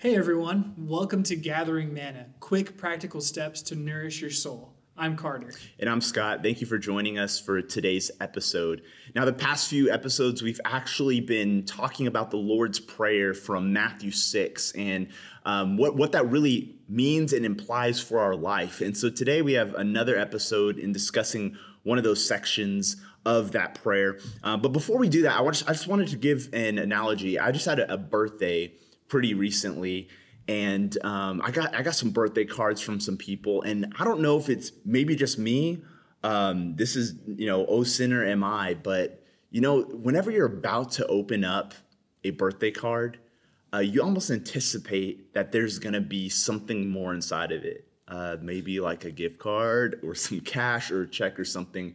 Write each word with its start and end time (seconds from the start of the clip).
Hey 0.00 0.16
everyone, 0.16 0.72
welcome 0.78 1.22
to 1.24 1.36
Gathering 1.36 1.92
Manna, 1.92 2.24
quick 2.40 2.78
practical 2.78 3.20
steps 3.20 3.60
to 3.64 3.74
nourish 3.74 4.22
your 4.22 4.30
soul. 4.30 4.72
I'm 4.96 5.14
Carter. 5.14 5.52
And 5.78 5.90
I'm 5.90 6.00
Scott. 6.00 6.42
Thank 6.42 6.62
you 6.62 6.66
for 6.66 6.78
joining 6.78 7.18
us 7.18 7.38
for 7.38 7.60
today's 7.60 8.10
episode. 8.18 8.80
Now, 9.14 9.26
the 9.26 9.34
past 9.34 9.68
few 9.68 9.90
episodes, 9.90 10.40
we've 10.40 10.60
actually 10.64 11.20
been 11.20 11.66
talking 11.66 12.06
about 12.06 12.30
the 12.30 12.38
Lord's 12.38 12.80
Prayer 12.80 13.34
from 13.34 13.74
Matthew 13.74 14.10
6 14.10 14.72
and 14.72 15.08
um, 15.44 15.76
what, 15.76 15.96
what 15.96 16.12
that 16.12 16.30
really 16.30 16.76
means 16.88 17.34
and 17.34 17.44
implies 17.44 18.00
for 18.00 18.20
our 18.20 18.34
life. 18.34 18.80
And 18.80 18.96
so 18.96 19.10
today 19.10 19.42
we 19.42 19.52
have 19.52 19.74
another 19.74 20.16
episode 20.16 20.78
in 20.78 20.94
discussing 20.94 21.58
one 21.82 21.98
of 21.98 22.04
those 22.04 22.26
sections 22.26 22.96
of 23.26 23.52
that 23.52 23.74
prayer. 23.74 24.16
Uh, 24.42 24.56
but 24.56 24.72
before 24.72 24.96
we 24.96 25.10
do 25.10 25.20
that, 25.24 25.36
I, 25.36 25.42
want, 25.42 25.62
I 25.66 25.72
just 25.72 25.88
wanted 25.88 26.08
to 26.08 26.16
give 26.16 26.48
an 26.54 26.78
analogy. 26.78 27.38
I 27.38 27.52
just 27.52 27.66
had 27.66 27.80
a, 27.80 27.92
a 27.92 27.98
birthday 27.98 28.72
pretty 29.10 29.34
recently 29.34 30.08
and 30.50 30.98
um, 31.04 31.40
I 31.44 31.52
got 31.52 31.76
I 31.76 31.82
got 31.82 31.94
some 31.94 32.10
birthday 32.10 32.44
cards 32.44 32.80
from 32.80 32.98
some 32.98 33.16
people, 33.16 33.62
and 33.62 33.94
I 34.00 34.02
don't 34.02 34.20
know 34.20 34.36
if 34.36 34.48
it's 34.48 34.72
maybe 34.84 35.14
just 35.14 35.38
me. 35.38 35.84
Um, 36.24 36.74
this 36.74 36.96
is 36.96 37.14
you 37.24 37.46
know, 37.46 37.64
oh 37.66 37.84
sinner 37.84 38.26
am 38.26 38.42
I, 38.42 38.74
but 38.74 39.22
you 39.50 39.60
know, 39.60 39.82
whenever 39.82 40.32
you're 40.32 40.46
about 40.46 40.90
to 40.92 41.06
open 41.06 41.44
up 41.44 41.74
a 42.24 42.30
birthday 42.30 42.72
card, 42.72 43.20
uh, 43.72 43.78
you 43.78 44.02
almost 44.02 44.28
anticipate 44.28 45.34
that 45.34 45.52
there's 45.52 45.78
gonna 45.78 46.00
be 46.00 46.28
something 46.28 46.88
more 46.88 47.14
inside 47.14 47.52
of 47.52 47.62
it. 47.62 47.86
Uh, 48.08 48.36
maybe 48.42 48.80
like 48.80 49.04
a 49.04 49.10
gift 49.12 49.38
card 49.38 50.00
or 50.02 50.14
some 50.16 50.40
cash 50.40 50.90
or 50.90 51.02
a 51.02 51.08
check 51.08 51.38
or 51.38 51.44
something. 51.44 51.94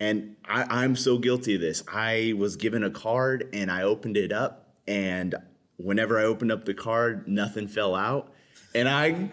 And 0.00 0.34
I, 0.44 0.82
I'm 0.82 0.96
so 0.96 1.18
guilty 1.18 1.54
of 1.54 1.60
this. 1.60 1.84
I 1.86 2.34
was 2.36 2.56
given 2.56 2.82
a 2.82 2.90
card 2.90 3.48
and 3.52 3.70
I 3.70 3.82
opened 3.82 4.16
it 4.16 4.32
up 4.32 4.74
and 4.88 5.36
whenever 5.82 6.18
I 6.18 6.24
opened 6.24 6.52
up 6.52 6.64
the 6.64 6.74
card, 6.74 7.28
nothing 7.28 7.68
fell 7.68 7.94
out. 7.94 8.32
And 8.74 8.88
I 8.88 9.30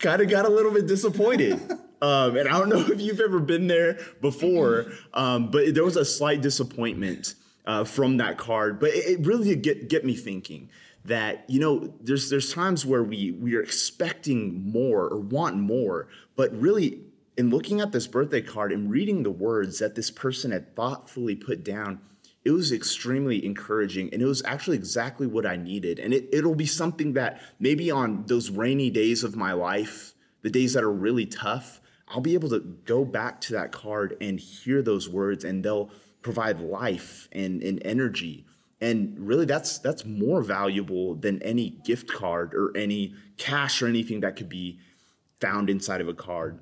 kind 0.00 0.22
of 0.22 0.28
got 0.28 0.44
a 0.44 0.48
little 0.48 0.72
bit 0.72 0.86
disappointed. 0.86 1.60
Um, 2.00 2.36
and 2.36 2.48
I 2.48 2.56
don't 2.56 2.68
know 2.68 2.78
if 2.92 3.00
you've 3.00 3.18
ever 3.18 3.40
been 3.40 3.66
there 3.66 3.98
before, 4.20 4.86
um, 5.14 5.50
but 5.50 5.74
there 5.74 5.82
was 5.82 5.96
a 5.96 6.04
slight 6.04 6.40
disappointment 6.40 7.34
uh, 7.66 7.82
from 7.82 8.18
that 8.18 8.38
card. 8.38 8.78
But 8.78 8.90
it, 8.90 9.20
it 9.20 9.26
really 9.26 9.48
did 9.48 9.62
get, 9.62 9.88
get 9.88 10.04
me 10.04 10.14
thinking 10.14 10.70
that 11.04 11.44
you 11.48 11.58
know 11.58 11.92
there's 12.00 12.30
there's 12.30 12.52
times 12.52 12.86
where 12.86 13.02
we 13.02 13.32
we 13.32 13.56
are 13.56 13.62
expecting 13.62 14.70
more 14.70 15.08
or 15.08 15.18
want 15.18 15.56
more, 15.56 16.08
but 16.36 16.52
really 16.52 17.00
in 17.36 17.50
looking 17.50 17.80
at 17.80 17.92
this 17.92 18.06
birthday 18.06 18.42
card 18.42 18.72
and 18.72 18.90
reading 18.90 19.22
the 19.22 19.30
words 19.30 19.78
that 19.78 19.94
this 19.94 20.10
person 20.10 20.50
had 20.50 20.74
thoughtfully 20.74 21.36
put 21.36 21.64
down, 21.64 22.00
it 22.48 22.52
was 22.52 22.72
extremely 22.72 23.44
encouraging 23.44 24.08
and 24.10 24.22
it 24.22 24.24
was 24.24 24.42
actually 24.46 24.78
exactly 24.78 25.26
what 25.26 25.44
I 25.44 25.56
needed. 25.56 25.98
And 25.98 26.14
it, 26.14 26.30
it'll 26.32 26.54
be 26.54 26.64
something 26.64 27.12
that 27.12 27.42
maybe 27.60 27.90
on 27.90 28.24
those 28.24 28.48
rainy 28.48 28.88
days 28.88 29.22
of 29.22 29.36
my 29.36 29.52
life, 29.52 30.14
the 30.40 30.48
days 30.48 30.72
that 30.72 30.82
are 30.82 30.90
really 30.90 31.26
tough, 31.26 31.82
I'll 32.08 32.22
be 32.22 32.32
able 32.32 32.48
to 32.48 32.60
go 32.60 33.04
back 33.04 33.42
to 33.42 33.52
that 33.52 33.70
card 33.70 34.16
and 34.22 34.40
hear 34.40 34.80
those 34.80 35.10
words 35.10 35.44
and 35.44 35.62
they'll 35.62 35.90
provide 36.22 36.58
life 36.58 37.28
and, 37.32 37.62
and 37.62 37.82
energy. 37.84 38.46
And 38.80 39.18
really 39.18 39.44
that's 39.44 39.76
that's 39.76 40.06
more 40.06 40.40
valuable 40.40 41.16
than 41.16 41.42
any 41.42 41.68
gift 41.84 42.10
card 42.10 42.54
or 42.54 42.74
any 42.74 43.12
cash 43.36 43.82
or 43.82 43.88
anything 43.88 44.20
that 44.20 44.36
could 44.36 44.48
be 44.48 44.78
found 45.38 45.68
inside 45.68 46.00
of 46.00 46.08
a 46.08 46.14
card. 46.14 46.60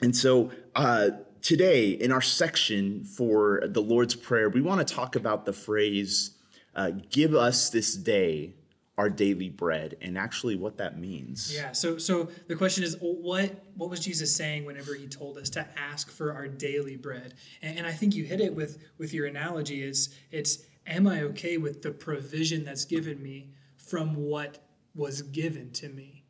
And 0.00 0.16
so 0.16 0.50
uh, 0.74 1.10
today 1.42 1.90
in 1.90 2.12
our 2.12 2.22
section 2.22 3.04
for 3.04 3.62
the 3.66 3.82
Lord's 3.82 4.14
Prayer, 4.14 4.48
we 4.48 4.62
want 4.62 4.86
to 4.86 4.94
talk 4.94 5.16
about 5.16 5.44
the 5.44 5.52
phrase, 5.52 6.30
uh, 6.74 6.92
give 7.10 7.34
us 7.34 7.70
this 7.70 7.94
day 7.94 8.54
our 8.98 9.08
daily 9.08 9.48
bread 9.48 9.96
and 10.02 10.18
actually 10.18 10.54
what 10.54 10.76
that 10.76 10.98
means. 10.98 11.54
Yeah. 11.54 11.72
So 11.72 11.96
so 11.98 12.28
the 12.46 12.54
question 12.54 12.84
is 12.84 12.96
what 13.00 13.64
what 13.74 13.90
was 13.90 14.00
Jesus 14.00 14.34
saying 14.34 14.64
whenever 14.64 14.94
he 14.94 15.06
told 15.06 15.38
us 15.38 15.48
to 15.50 15.66
ask 15.76 16.10
for 16.10 16.32
our 16.32 16.46
daily 16.46 16.96
bread? 16.96 17.34
And, 17.62 17.78
and 17.78 17.86
I 17.86 17.92
think 17.92 18.14
you 18.14 18.24
hit 18.24 18.40
it 18.40 18.54
with 18.54 18.78
with 18.98 19.14
your 19.14 19.26
analogy 19.26 19.82
is 19.82 20.14
it's 20.30 20.58
am 20.86 21.06
I 21.06 21.22
okay 21.22 21.56
with 21.56 21.82
the 21.82 21.90
provision 21.90 22.64
that's 22.64 22.84
given 22.84 23.22
me 23.22 23.50
from 23.76 24.14
what 24.14 24.58
was 24.94 25.22
given 25.22 25.72
to 25.72 25.88
me? 25.88 26.21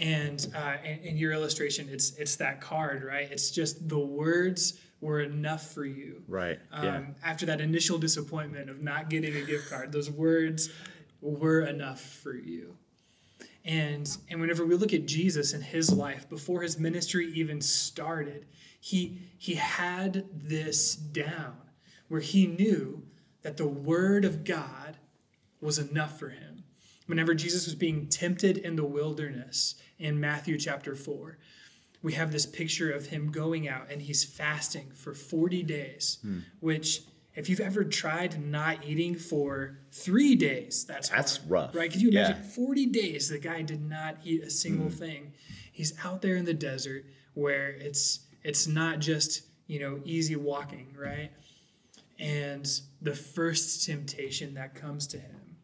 And 0.00 0.44
uh, 0.56 0.76
in, 0.82 0.98
in 1.00 1.16
your 1.18 1.32
illustration, 1.32 1.88
it's 1.90 2.16
it's 2.16 2.36
that 2.36 2.60
card, 2.60 3.04
right? 3.04 3.30
It's 3.30 3.50
just 3.50 3.86
the 3.88 3.98
words 3.98 4.80
were 5.00 5.20
enough 5.20 5.72
for 5.72 5.84
you. 5.84 6.22
Right. 6.26 6.58
Um, 6.72 6.84
yeah. 6.84 7.02
After 7.22 7.46
that 7.46 7.60
initial 7.60 7.98
disappointment 7.98 8.70
of 8.70 8.82
not 8.82 9.10
getting 9.10 9.36
a 9.36 9.42
gift 9.42 9.70
card, 9.70 9.92
those 9.92 10.10
words 10.10 10.70
were 11.20 11.62
enough 11.62 12.00
for 12.00 12.34
you. 12.34 12.76
And 13.64 14.10
and 14.30 14.40
whenever 14.40 14.64
we 14.64 14.74
look 14.74 14.94
at 14.94 15.06
Jesus 15.06 15.52
and 15.52 15.62
his 15.62 15.92
life 15.92 16.28
before 16.28 16.62
his 16.62 16.78
ministry 16.78 17.30
even 17.34 17.60
started, 17.60 18.46
he 18.80 19.18
he 19.36 19.54
had 19.54 20.24
this 20.32 20.96
down 20.96 21.56
where 22.08 22.22
he 22.22 22.46
knew 22.46 23.02
that 23.42 23.58
the 23.58 23.68
word 23.68 24.24
of 24.24 24.44
God 24.44 24.96
was 25.60 25.78
enough 25.78 26.18
for 26.18 26.30
him 26.30 26.64
whenever 27.06 27.34
Jesus 27.34 27.66
was 27.66 27.74
being 27.74 28.06
tempted 28.06 28.56
in 28.58 28.76
the 28.76 28.84
wilderness 28.84 29.74
in 30.00 30.18
Matthew 30.18 30.58
chapter 30.58 30.96
4, 30.96 31.38
we 32.02 32.14
have 32.14 32.32
this 32.32 32.46
picture 32.46 32.90
of 32.90 33.06
him 33.06 33.30
going 33.30 33.68
out 33.68 33.90
and 33.90 34.02
he's 34.02 34.24
fasting 34.24 34.90
for 34.94 35.14
40 35.14 35.62
days, 35.62 36.18
hmm. 36.22 36.38
which 36.60 37.02
if 37.34 37.48
you've 37.48 37.60
ever 37.60 37.84
tried 37.84 38.42
not 38.42 38.84
eating 38.84 39.14
for 39.14 39.78
three 39.92 40.34
days, 40.34 40.84
that's 40.84 41.10
that's 41.10 41.36
hard, 41.36 41.50
rough, 41.50 41.74
right? 41.74 41.90
Could 41.90 42.02
you 42.02 42.10
imagine 42.10 42.42
yeah. 42.42 42.50
40 42.50 42.86
days 42.86 43.28
the 43.28 43.38
guy 43.38 43.62
did 43.62 43.82
not 43.88 44.16
eat 44.24 44.42
a 44.42 44.50
single 44.50 44.88
hmm. 44.88 44.94
thing? 44.94 45.32
He's 45.72 45.94
out 46.04 46.22
there 46.22 46.36
in 46.36 46.44
the 46.44 46.54
desert 46.54 47.04
where 47.34 47.70
it's 47.70 48.20
it's 48.42 48.66
not 48.66 48.98
just 48.98 49.42
you 49.66 49.78
know 49.78 50.00
easy 50.04 50.36
walking, 50.36 50.94
right? 50.98 51.30
And 52.18 52.68
the 53.00 53.14
first 53.14 53.86
temptation 53.86 54.54
that 54.54 54.74
comes 54.74 55.06
to 55.08 55.18
him 55.18 55.56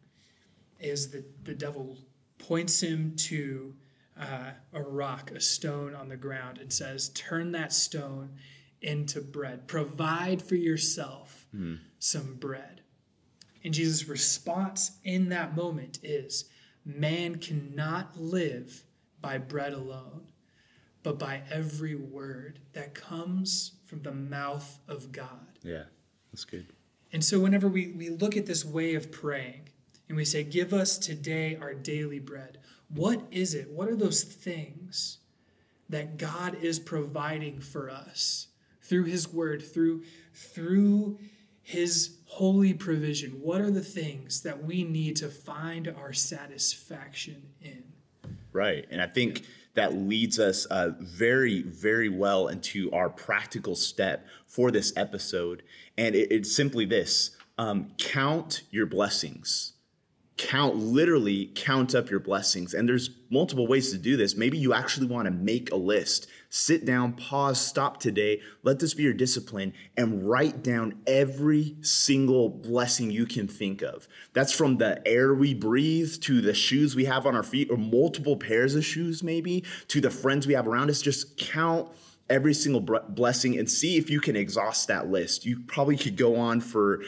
is 0.79 1.11
that 1.11 1.45
the 1.45 1.53
devil 1.53 1.97
points 2.39 2.81
him 2.81 3.15
to 3.15 3.73
uh, 4.19 4.51
a 4.73 4.81
rock, 4.81 5.31
a 5.31 5.39
stone 5.39 5.93
on 5.95 6.09
the 6.09 6.17
ground, 6.17 6.57
and 6.57 6.71
says, 6.71 7.09
Turn 7.09 7.51
that 7.51 7.73
stone 7.73 8.31
into 8.81 9.21
bread. 9.21 9.67
Provide 9.67 10.41
for 10.41 10.55
yourself 10.55 11.45
mm. 11.55 11.79
some 11.99 12.35
bread. 12.35 12.81
And 13.63 13.73
Jesus' 13.73 14.07
response 14.07 14.91
in 15.03 15.29
that 15.29 15.55
moment 15.55 15.99
is, 16.03 16.45
Man 16.85 17.35
cannot 17.35 18.17
live 18.17 18.83
by 19.19 19.37
bread 19.37 19.73
alone, 19.73 20.31
but 21.03 21.19
by 21.19 21.41
every 21.51 21.95
word 21.95 22.59
that 22.73 22.93
comes 22.93 23.73
from 23.85 24.03
the 24.03 24.13
mouth 24.13 24.79
of 24.87 25.11
God. 25.11 25.59
Yeah, 25.63 25.83
that's 26.31 26.45
good. 26.45 26.67
And 27.11 27.23
so, 27.23 27.39
whenever 27.39 27.67
we, 27.67 27.87
we 27.87 28.09
look 28.09 28.37
at 28.37 28.45
this 28.45 28.63
way 28.63 28.95
of 28.95 29.11
praying, 29.11 29.69
and 30.07 30.15
we 30.15 30.25
say, 30.25 30.43
Give 30.43 30.73
us 30.73 30.97
today 30.97 31.57
our 31.59 31.73
daily 31.73 32.19
bread. 32.19 32.59
What 32.89 33.21
is 33.31 33.53
it? 33.53 33.69
What 33.69 33.89
are 33.89 33.95
those 33.95 34.23
things 34.23 35.19
that 35.89 36.17
God 36.17 36.55
is 36.61 36.79
providing 36.79 37.59
for 37.59 37.89
us 37.89 38.47
through 38.81 39.05
His 39.05 39.31
Word, 39.31 39.61
through, 39.61 40.03
through 40.33 41.19
His 41.61 42.17
holy 42.25 42.73
provision? 42.73 43.41
What 43.41 43.61
are 43.61 43.71
the 43.71 43.81
things 43.81 44.41
that 44.41 44.63
we 44.63 44.83
need 44.83 45.15
to 45.17 45.27
find 45.27 45.87
our 45.87 46.13
satisfaction 46.13 47.49
in? 47.61 47.83
Right. 48.53 48.85
And 48.89 49.01
I 49.01 49.07
think 49.07 49.43
that 49.75 49.93
leads 49.93 50.39
us 50.39 50.65
uh, 50.65 50.91
very, 50.99 51.61
very 51.61 52.09
well 52.09 52.47
into 52.47 52.91
our 52.91 53.09
practical 53.09 53.75
step 53.75 54.25
for 54.47 54.71
this 54.71 54.91
episode. 54.95 55.61
And 55.97 56.15
it, 56.15 56.31
it's 56.31 56.55
simply 56.55 56.85
this 56.85 57.31
um, 57.59 57.91
count 57.97 58.63
your 58.71 58.85
blessings 58.85 59.73
count 60.37 60.75
literally 60.75 61.51
count 61.55 61.95
up 61.95 62.09
your 62.09 62.19
blessings. 62.19 62.73
And 62.73 62.87
there's 62.87 63.09
multiple 63.29 63.67
ways 63.67 63.91
to 63.91 63.97
do 63.97 64.15
this. 64.15 64.35
Maybe 64.35 64.57
you 64.57 64.73
actually 64.73 65.07
want 65.07 65.25
to 65.25 65.31
make 65.31 65.71
a 65.71 65.75
list. 65.75 66.27
Sit 66.49 66.85
down 66.85 67.13
pause 67.13 67.59
stop 67.59 67.99
today 67.99 68.39
let 68.63 68.79
this 68.79 68.93
be 68.93 69.03
your 69.03 69.13
discipline 69.13 69.73
and 69.97 70.29
write 70.29 70.63
down 70.63 71.01
every 71.05 71.75
single 71.81 72.49
blessing 72.49 73.11
you 73.11 73.25
can 73.25 73.47
think 73.47 73.81
of. 73.81 74.07
That's 74.33 74.53
from 74.53 74.77
the 74.77 75.05
air 75.05 75.33
we 75.33 75.53
breathe 75.53 76.13
to 76.21 76.39
the 76.39 76.53
shoes 76.53 76.95
we 76.95 77.05
have 77.05 77.25
on 77.25 77.35
our 77.35 77.43
feet 77.43 77.69
or 77.69 77.77
multiple 77.77 78.37
pairs 78.37 78.75
of 78.75 78.85
shoes 78.85 79.23
maybe 79.23 79.65
to 79.89 79.99
the 79.99 80.09
friends 80.09 80.47
we 80.47 80.53
have 80.53 80.67
around 80.67 80.89
us. 80.89 81.01
Just 81.01 81.37
count 81.37 81.89
every 82.29 82.53
single 82.53 82.81
blessing 82.81 83.57
and 83.57 83.69
see 83.69 83.97
if 83.97 84.09
you 84.09 84.19
can 84.19 84.35
exhaust 84.35 84.87
that 84.87 85.09
list. 85.09 85.45
You 85.45 85.61
probably 85.67 85.97
could 85.97 86.17
go 86.17 86.35
on 86.35 86.61
for 86.61 87.01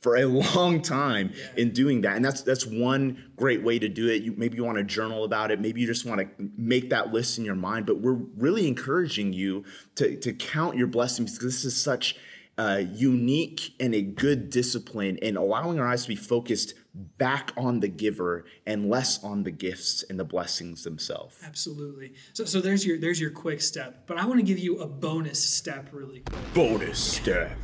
for 0.00 0.16
a 0.16 0.24
long 0.56 0.82
time 0.82 1.32
yeah. 1.34 1.62
in 1.62 1.72
doing 1.72 2.02
that. 2.02 2.16
And 2.16 2.24
that's 2.24 2.42
that's 2.42 2.66
one 2.66 3.30
great 3.36 3.62
way 3.62 3.78
to 3.78 3.88
do 3.88 4.08
it. 4.08 4.22
You 4.22 4.34
maybe 4.36 4.56
you 4.56 4.64
want 4.64 4.78
to 4.78 4.84
journal 4.84 5.24
about 5.24 5.50
it, 5.50 5.60
maybe 5.60 5.80
you 5.80 5.86
just 5.86 6.06
want 6.06 6.20
to 6.20 6.50
make 6.56 6.90
that 6.90 7.12
list 7.12 7.38
in 7.38 7.44
your 7.44 7.54
mind, 7.54 7.86
but 7.86 8.00
we're 8.00 8.20
really 8.36 8.66
encouraging 8.68 9.32
you 9.32 9.64
to 9.96 10.16
to 10.16 10.32
count 10.32 10.76
your 10.76 10.86
blessings 10.86 11.32
because 11.32 11.54
this 11.54 11.64
is 11.64 11.80
such 11.80 12.16
uh, 12.58 12.82
unique 12.94 13.74
and 13.80 13.94
a 13.94 14.00
good 14.00 14.48
discipline 14.50 15.18
in 15.18 15.36
allowing 15.36 15.78
our 15.78 15.86
eyes 15.86 16.02
to 16.02 16.08
be 16.08 16.16
focused 16.16 16.74
back 17.18 17.52
on 17.56 17.80
the 17.80 17.88
giver 17.88 18.46
and 18.66 18.88
less 18.88 19.22
on 19.22 19.42
the 19.42 19.50
gifts 19.50 20.02
and 20.08 20.18
the 20.18 20.24
blessings 20.24 20.82
themselves. 20.82 21.36
Absolutely. 21.44 22.14
So, 22.32 22.44
so 22.46 22.60
there's 22.60 22.86
your 22.86 22.98
there's 22.98 23.20
your 23.20 23.30
quick 23.30 23.60
step. 23.60 24.06
But 24.06 24.16
I 24.16 24.24
want 24.24 24.40
to 24.40 24.46
give 24.46 24.58
you 24.58 24.78
a 24.78 24.86
bonus 24.86 25.42
step 25.42 25.90
really 25.92 26.20
quick. 26.20 26.54
Bonus 26.54 26.98
step. 26.98 27.58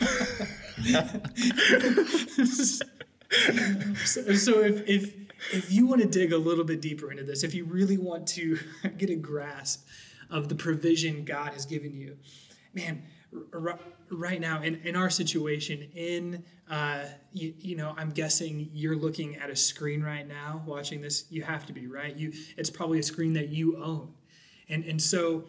so, 4.04 4.34
so 4.34 4.60
if 4.60 4.88
if 4.88 5.14
if 5.52 5.72
you 5.72 5.86
want 5.86 6.02
to 6.02 6.08
dig 6.08 6.32
a 6.32 6.38
little 6.38 6.64
bit 6.64 6.80
deeper 6.80 7.10
into 7.10 7.24
this, 7.24 7.44
if 7.44 7.54
you 7.54 7.64
really 7.64 7.98
want 7.98 8.26
to 8.28 8.58
get 8.98 9.10
a 9.10 9.16
grasp 9.16 9.86
of 10.30 10.48
the 10.48 10.54
provision 10.54 11.24
God 11.24 11.52
has 11.52 11.66
given 11.66 11.94
you, 11.94 12.16
man, 12.74 13.02
r- 13.52 13.78
right 14.10 14.40
now 14.40 14.62
in, 14.62 14.76
in 14.84 14.96
our 14.96 15.10
situation, 15.10 15.88
in 15.94 16.44
uh, 16.70 17.04
you, 17.32 17.54
you 17.58 17.76
know, 17.76 17.94
I'm 17.96 18.10
guessing 18.10 18.70
you're 18.72 18.96
looking 18.96 19.36
at 19.36 19.50
a 19.50 19.56
screen 19.56 20.02
right 20.02 20.26
now, 20.26 20.62
watching 20.66 21.00
this. 21.00 21.24
You 21.30 21.42
have 21.42 21.66
to 21.66 21.72
be 21.72 21.86
right. 21.86 22.16
You, 22.16 22.32
it's 22.56 22.70
probably 22.70 22.98
a 22.98 23.02
screen 23.02 23.32
that 23.34 23.48
you 23.48 23.82
own, 23.82 24.12
and 24.68 24.84
and 24.84 25.00
so 25.00 25.44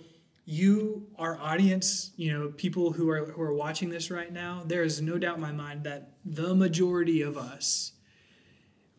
you, 0.51 1.07
our 1.17 1.39
audience, 1.39 2.11
you 2.17 2.33
know, 2.33 2.49
people 2.49 2.91
who 2.91 3.09
are 3.09 3.25
who 3.25 3.41
are 3.41 3.53
watching 3.53 3.89
this 3.89 4.11
right 4.11 4.31
now, 4.31 4.63
there 4.65 4.83
is 4.83 5.01
no 5.01 5.17
doubt 5.17 5.35
in 5.35 5.41
my 5.41 5.51
mind 5.53 5.85
that 5.85 6.11
the 6.25 6.53
majority 6.53 7.21
of 7.21 7.37
us 7.37 7.93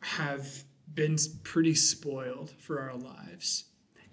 have 0.01 0.65
been 0.95 1.17
pretty 1.43 1.75
spoiled 1.75 2.51
for 2.59 2.81
our 2.81 2.97
lives. 2.97 3.65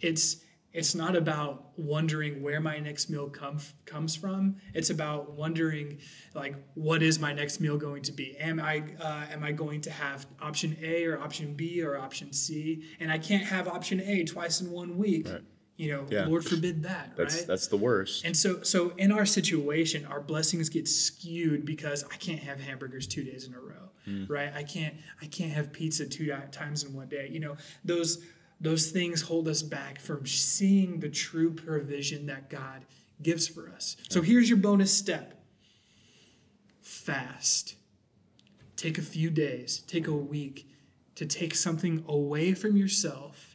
It's 0.02 0.44
it's 0.74 0.94
not 0.94 1.16
about 1.16 1.72
wondering 1.78 2.44
where 2.44 2.60
my 2.60 2.78
next 2.78 3.10
meal 3.10 3.28
come, 3.28 3.58
comes 3.86 4.16
from. 4.16 4.58
It's 4.76 4.92
about 4.92 5.32
wondering, 5.32 5.98
like, 6.36 6.56
what 6.76 7.02
is 7.02 7.20
my 7.20 7.34
next 7.34 7.60
meal 7.60 7.76
going 7.78 8.04
to 8.04 8.12
be? 8.12 8.38
Am 8.38 8.60
I 8.60 8.84
uh, 9.00 9.26
am 9.32 9.44
I 9.46 9.54
going 9.54 9.80
to 9.82 9.92
have 9.92 10.28
option 10.42 10.76
A 10.82 11.06
or 11.06 11.18
option 11.18 11.54
B 11.54 11.82
or 11.82 11.98
option 11.98 12.34
C? 12.34 12.84
And 13.00 13.10
I 13.10 13.18
can't 13.18 13.46
have 13.46 13.70
option 13.70 14.02
A 14.02 14.26
twice 14.26 14.60
in 14.60 14.72
one 14.72 14.98
week. 14.98 15.30
Right. 15.30 15.42
You 15.80 15.94
know, 15.94 16.06
yeah. 16.10 16.26
Lord 16.26 16.44
forbid 16.44 16.84
that. 16.84 17.14
That's 17.18 17.38
right? 17.38 17.48
that's 17.48 17.68
the 17.68 17.78
worst. 17.78 18.26
And 18.26 18.36
so 18.36 18.64
so 18.64 18.92
in 18.98 19.14
our 19.14 19.26
situation, 19.26 20.06
our 20.06 20.20
blessings 20.20 20.68
get 20.68 20.90
skewed 20.90 21.64
because 21.64 22.04
I 22.12 22.18
can't 22.18 22.42
have 22.42 22.60
hamburgers 22.60 23.08
two 23.08 23.24
days 23.24 23.48
in 23.48 23.54
a 23.54 23.60
row, 23.62 23.90
mm. 24.06 24.30
right? 24.30 24.52
I 24.54 24.64
can't 24.64 24.94
I 25.22 25.28
can't 25.28 25.54
have 25.54 25.72
pizza 25.72 26.06
two 26.06 26.36
times 26.52 26.84
in 26.84 26.94
one 26.94 27.08
day. 27.08 27.30
You 27.32 27.40
know, 27.40 27.56
those 27.86 28.22
those 28.60 28.92
things 28.92 29.22
hold 29.22 29.48
us 29.48 29.62
back 29.62 30.02
from 30.02 30.26
seeing 30.26 31.00
the 31.00 31.08
true 31.08 31.54
provision 31.54 32.26
that 32.26 32.50
God 32.50 32.84
gives 33.22 33.48
for 33.48 33.70
us. 33.70 33.96
So 34.10 34.22
here's 34.22 34.50
your 34.50 34.58
bonus 34.58 34.92
step 34.92 35.42
fast. 36.82 37.76
Take 38.76 38.98
a 38.98 39.02
few 39.02 39.30
days, 39.30 39.82
take 39.88 40.08
a 40.08 40.14
week 40.14 40.70
to 41.16 41.26
take 41.26 41.56
something 41.56 42.04
away 42.06 42.54
from 42.54 42.76
yourself 42.76 43.49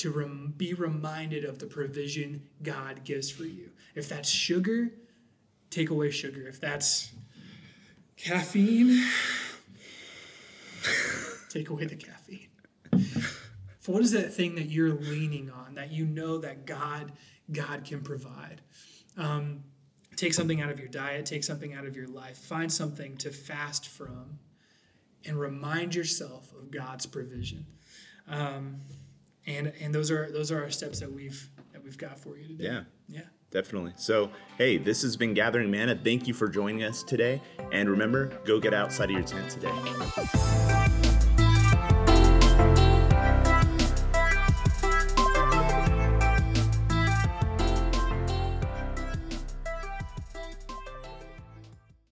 to 0.00 0.10
rem- 0.10 0.54
be 0.56 0.72
reminded 0.72 1.44
of 1.44 1.58
the 1.58 1.66
provision 1.66 2.42
God 2.62 3.04
gives 3.04 3.30
for 3.30 3.44
you. 3.44 3.70
If 3.94 4.08
that's 4.08 4.30
sugar, 4.30 4.90
take 5.68 5.90
away 5.90 6.10
sugar. 6.10 6.48
If 6.48 6.58
that's 6.58 7.12
caffeine, 8.16 9.04
take 11.50 11.68
away 11.68 11.84
the 11.84 11.96
caffeine. 11.96 12.48
For 13.80 13.92
what 13.92 14.02
is 14.02 14.12
that 14.12 14.32
thing 14.32 14.54
that 14.54 14.66
you're 14.66 14.94
leaning 14.94 15.50
on 15.50 15.74
that 15.74 15.90
you 15.92 16.06
know 16.06 16.38
that 16.38 16.64
God 16.64 17.12
God 17.52 17.84
can 17.84 18.00
provide? 18.00 18.62
Um, 19.18 19.64
take 20.16 20.32
something 20.32 20.62
out 20.62 20.70
of 20.70 20.78
your 20.78 20.88
diet, 20.88 21.26
take 21.26 21.44
something 21.44 21.74
out 21.74 21.84
of 21.84 21.94
your 21.94 22.06
life, 22.06 22.38
find 22.38 22.72
something 22.72 23.16
to 23.18 23.30
fast 23.30 23.86
from, 23.86 24.38
and 25.26 25.38
remind 25.38 25.94
yourself 25.94 26.52
of 26.52 26.70
God's 26.70 27.04
provision. 27.04 27.66
Um, 28.28 28.80
and 29.56 29.72
and 29.80 29.94
those 29.94 30.10
are 30.10 30.30
those 30.30 30.50
are 30.50 30.62
our 30.62 30.70
steps 30.70 31.00
that 31.00 31.12
we've 31.12 31.48
that 31.72 31.82
we've 31.82 31.98
got 31.98 32.18
for 32.18 32.36
you 32.36 32.48
today. 32.48 32.64
Yeah. 32.64 32.82
Yeah. 33.08 33.22
Definitely. 33.50 33.92
So, 33.96 34.30
hey, 34.58 34.76
this 34.76 35.02
has 35.02 35.16
been 35.16 35.34
Gathering 35.34 35.70
Manna. 35.70 35.98
Thank 36.02 36.28
you 36.28 36.34
for 36.34 36.48
joining 36.48 36.84
us 36.84 37.02
today. 37.02 37.42
And 37.72 37.90
remember, 37.90 38.26
go 38.44 38.60
get 38.60 38.72
outside 38.72 39.10
of 39.10 39.16
your 39.16 39.24
tent 39.24 39.50
today. 39.50 41.09